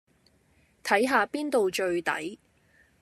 [0.81, 2.39] 睇吓邊度最抵